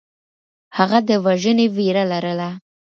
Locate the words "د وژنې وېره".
1.09-2.03